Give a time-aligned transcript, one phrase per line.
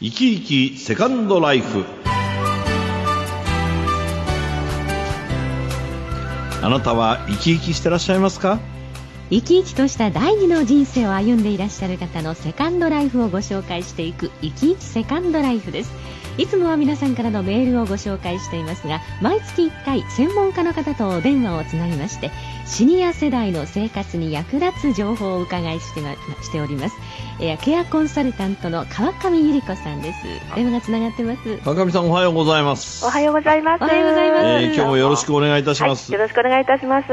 [0.00, 1.84] 生き生きセカンドライフ。
[6.62, 8.60] あなたは生き生きしてらっしゃいますか？
[9.30, 15.92] 生き生きとした第二の人生を歩んでいらっしゃる方のセカンドライフをご紹介していく生き生きセカンドライフです。
[16.38, 22.30] いつもは皆さんからのメールをご紹介していますが毎月1回専門家の方とお電話をつなぎまして
[22.64, 26.96] シニア世代の生活に役立つ情報をお伺いして,、ま、しております、
[27.40, 30.18] えー、ケアコンサルタントの川上由里子さんです。
[30.54, 31.56] 電話がつながってます。
[31.64, 33.82] 川上さんおはようございますおはようございます。
[33.82, 37.08] おはようございます、えー、今日もよろしくお願いいたします、はい、よろしくお願いいたします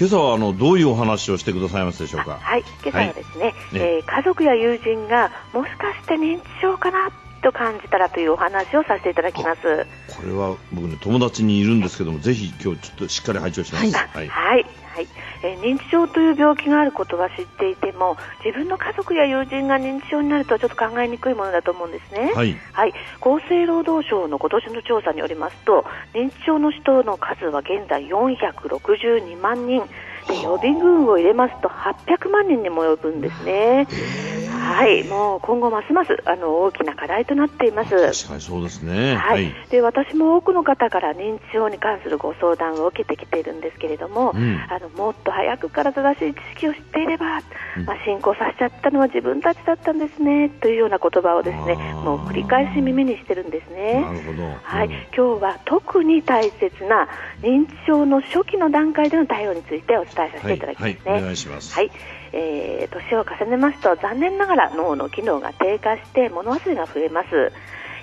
[0.00, 2.38] 今朝はあのどういうお話をしてくださいますでしょうか？
[2.40, 7.10] はい今朝はですね、はい、えー、家族や友人がもしかして認知症かな
[7.42, 9.60] と感じたらというお話をさせていただきます。
[10.08, 14.66] これは僕ね友達にいるんですけどもぜひ今日ちょっとしっかり拝聴します、はい、はい、はい
[15.42, 29.82] えー、認知症という病気があることは知っていても自分の家族や友人が認知症になるとはちょっと考えにくいものだと思うんですね、はい、はい、厚生労働省の今年の調査によりますと認知症の人の数は現在462万人。
[30.28, 33.86] で予備軍を入れますと800万人にも及ぶんですね。
[34.70, 37.90] はい、もう今後ますますあの大きな課題となっています。
[37.90, 39.16] 確かにそうですね。
[39.16, 39.44] はい。
[39.44, 47.42] はい、で私も多くの方から認知症に関するご相談を受けてきているんですけれども、うん、あのもっと早くから正しい知識を知っていれば、
[47.76, 54.00] うん、まあ進行させちゃったのは自分たちだったんですねというような言葉をですね、もう繰り返し耳にしてるんですね。
[54.00, 54.42] なるほど。
[54.62, 57.08] はい、今日は特に大切な
[57.42, 60.98] 認知症の初期の段階での対応についてお伝えさせていただきますね。
[61.04, 61.74] はい、はい、お願いします。
[61.74, 61.90] はい。
[62.32, 67.52] えー、年を重ねますと残念ながら脳の機能が低下して物忘れが増えます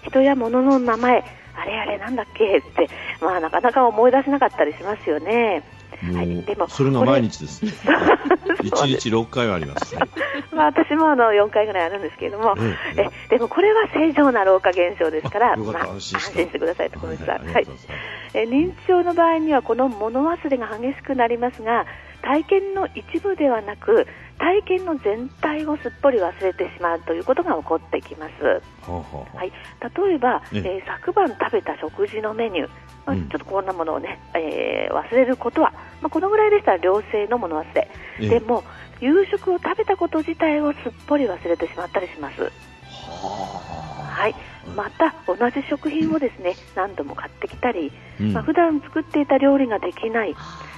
[0.04, 1.24] 人や物の名前
[1.56, 2.90] あれあれなんだっけって、
[3.22, 5.64] まあ、なかなか思い出せなかったりしますよね
[6.14, 7.66] はい、でもそれが毎日です。
[7.66, 7.72] 1
[8.86, 9.96] 日6回はあります。
[10.54, 12.56] まあ私もあの4回ぐらいあるんですけれども、
[12.96, 17.52] ええでもこれは正常な老化現象ですから、まあ、安心してくださいと、小西さん。
[17.52, 17.68] はい、
[18.36, 21.86] え認知症の場合にはこの物忘れが激しくなりますが、
[22.28, 24.06] 体験の一部ではなく
[24.38, 28.62] 体験の全体をすっぽり忘れてしまうということが起こってきます。
[28.84, 29.52] はい、
[30.06, 32.70] 例えば、えー、昨晩食べた食事のメニュー、
[33.06, 35.72] まあ、ちょっとこんなものをね、えー、忘れることは、
[36.02, 37.90] まあ、このぐらいでしたら良性のもの忘れ、
[38.20, 38.66] でも
[39.00, 42.52] 夕食を食べたこと自体をすっぽり忘れてしまったりします。
[44.18, 44.36] はい、
[44.76, 50.36] また同じ食品をですね何度も買ってきたり、うん、まあ、普段作っていた料理ができない、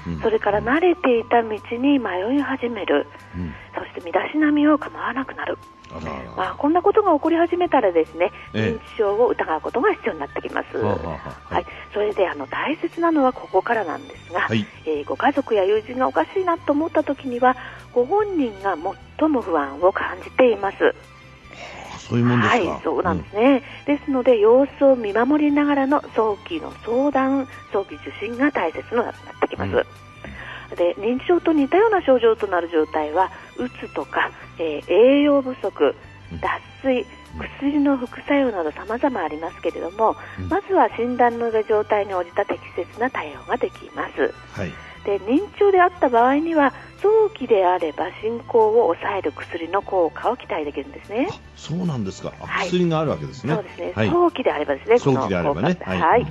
[0.08, 5.58] うん、それから慣れていた道に迷い始める、うん、そして身だしなみを構わなくなる。
[6.38, 10.78] まあ、こんなことが起こり始めたらですね、認知症を疑うことが必要になってきます。
[10.78, 17.58] はい、それであの大切なのはここからなんですが、はい、えー、ご家族や友人がおかしいなと思った時には、
[17.92, 18.78] ご本人が
[19.20, 20.94] 最も不安を感じています。
[22.10, 29.86] そういうもんですはい、そうなんですね、うん、ですので様子を見守りながらの早期の相談早期受診が大切になってきます、
[30.72, 35.96] うん、で認知症と似たような症状となる状態はうつとか、えー、栄養不足
[36.42, 36.48] 脱
[36.82, 37.06] 水
[37.38, 44.72] 薬の副作用など様々ありますけれども、うん、まずは診断の状態に応じた適切な対応ができます、はい、
[45.06, 51.30] で認知症であった場合には早期であれば進行を抑える薬の効果を期待できるんですね。
[51.56, 52.34] そうなんですか。
[52.40, 53.54] はい、薬があるわけですね。
[53.56, 53.94] そうですね。
[53.96, 55.00] はい、早期であればですね。
[55.00, 55.78] 早期であればね。
[55.82, 56.28] はい、はい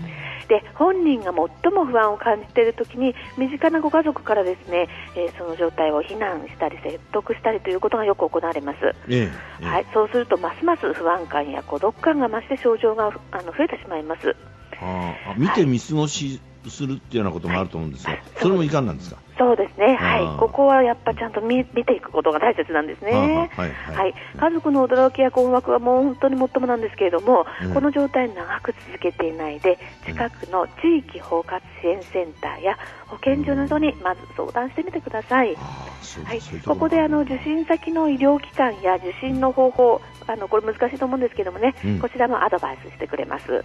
[0.48, 1.26] で本人が
[1.62, 8.78] 最も不安を感じているときに身近なご家族からですね、えー、その状態を非難したり説得したりということがよく行われます、
[9.08, 9.30] え
[9.60, 14.34] え、はい、そうするとますます不安感や孤独感が増して症状があの増えてしまいます
[14.80, 19.16] あ見て見過ごしするっていうようなこともあると思うんですが、はい、それもいかんなんですか？
[19.38, 32.76] そうですね、はい、ここはやっぱちゃんと見見ていくことが大切なんですね、はい、はい、家族の驚きや困惑はもう本当に最もなんですけれども、うん、この状態長く続けていないで、近くの地域包括支援センターや
[33.06, 35.54] 保健所などにまず相談してみてください。
[35.54, 43.52] はい、ここであの受診先の医療機関や受診の方法、あのこれ難しいと思うんですけどもね、うん、こちらもアドバイスしてくれます。
[43.52, 43.62] はい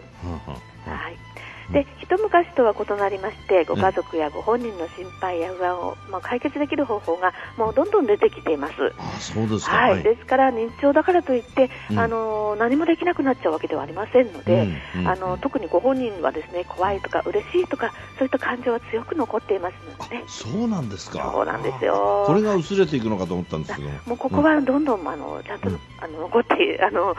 [1.71, 8.74] で一昔とは異なりましてご家族やご本人の心配や不安を、まあ、解決できる方法がもうどんどん出てきています。
[8.98, 15.01] あそうですはい、はい、ですから認知症だからといって、うん、あの何もできなくなっちゃうわけではありませんので、うん。
[15.01, 21.31] うん、あの特にご本人はですね怖いとか嬉しいとかそういった感情は強く残っていますので、ね、そうなんですか。
[21.33, 22.24] そうなんですよ。
[22.27, 23.89] これが薄れていくのかと思ったんですけど。
[24.06, 25.69] もうここはどんどん、あのちゃんと、
[26.00, 27.16] あの残ってあの、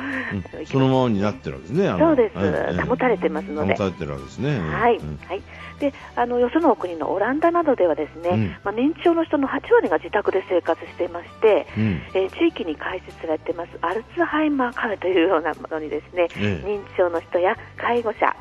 [0.67, 3.73] そのままになってるわけですねそうです、保たれてますので。
[3.73, 4.59] 保たれてるわけですですね。
[4.59, 4.99] はい、
[5.29, 5.43] はい。
[5.79, 18.35] で、あのよその国のオランダなどではですね、うん、まあ認知症の人の8割が自宅で生活していまして、うん、えー、地域に開設されてますアルツハイマーカフェというようなものにですね、ええ、認知症の人や介護者、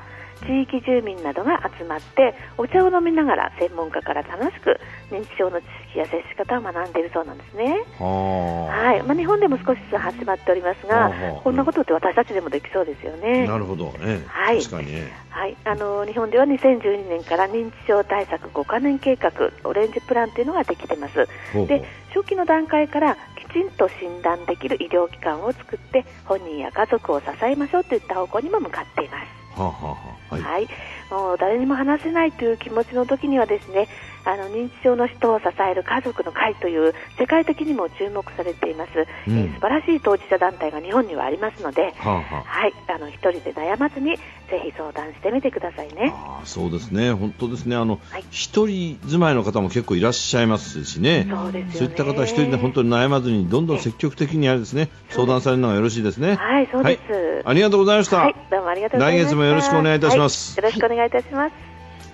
[0.45, 4.80] 地域住民などが集まってお茶を飲みながら専門家から楽しく
[5.10, 7.86] 認知症の知識や接し方を学んでいるそうなんですね。
[8.00, 9.04] はい。
[9.04, 11.12] まあ、日本でも少しずつ始まっておりますが、
[11.44, 13.48] こんなことって私たちでもできそうですよね。
[13.48, 14.95] なるほど、ええ、はい、確かに、
[15.30, 19.31] はい、あの日本では2012年から認知症対策5カ年計画
[19.63, 21.28] オレンジプランというのができてます。
[21.68, 29.44] で初期の段階からきちんと診断できる医療機関を作って本人や家族を支えましょうといった方向にも向かっています。
[29.60, 29.98] はあは
[30.31, 30.68] あ、はい、はい、
[31.12, 33.88] もう誰にも話せないという気持ちの時にはですね
[34.25, 38.91] あの認知症の人を支える家族の会という世界的にも注目されています、
[39.27, 44.17] うん、えー、素晴らしい当事者団体が日本にはありますので、はあはあ、はいあの一人で悩まずに
[44.49, 46.13] ぜひ相談してみてくださいね。
[46.13, 47.11] あそうですね。
[47.11, 47.75] 本当ですね。
[47.75, 51.27] あの、はい、一人住まいの方も結構いらっしゃいますしね。
[51.29, 54.89] そうです、ね、そういった方は一人で本当に悩まずにどんどん積極的にやるですね。
[55.09, 56.35] 相談されるのがよろしいですね。
[56.35, 58.17] はいそうです、はい、ありがとうございました。
[58.17, 59.25] はい、どうもありがとうございました。
[59.25, 60.57] 来月もよろしくお願いいたします。
[60.57, 61.72] よろしくお願いいたします。